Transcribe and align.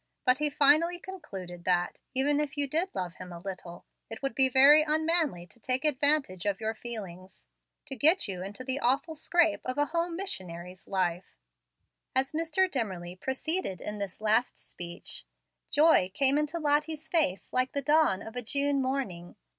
But 0.25 0.39
he 0.39 0.49
finally 0.49 0.97
concluded 0.97 1.63
that, 1.65 1.99
even 2.15 2.39
if 2.39 2.57
you 2.57 2.67
did 2.67 2.89
love 2.95 3.13
him 3.17 3.31
a 3.31 3.37
little, 3.39 3.85
it 4.09 4.23
would 4.23 4.33
be 4.33 4.49
very 4.49 4.81
unmanly 4.81 5.45
to 5.45 5.59
take 5.59 5.85
advantage 5.85 6.47
of 6.47 6.59
your 6.59 6.73
feelings 6.73 7.45
to 7.85 7.95
get 7.95 8.27
you 8.27 8.41
into 8.41 8.63
the 8.63 8.79
awful 8.79 9.13
scrape 9.13 9.61
of 9.63 9.77
a 9.77 9.85
home 9.85 10.15
missionary's 10.15 10.87
life." 10.87 11.35
As 12.15 12.31
Mr. 12.31 12.67
Dimmerly 12.67 13.15
proceeded 13.15 13.79
in 13.79 13.99
this 13.99 14.19
last 14.19 14.57
speech, 14.57 15.23
joy 15.69 16.09
came 16.15 16.39
into 16.39 16.57
Lottie's 16.57 17.07
face 17.07 17.53
like 17.53 17.73
the 17.73 17.83
dawn 17.83 18.23
of 18.23 18.35
a 18.35 18.41
June 18.41 18.81
morning. 18.81 19.35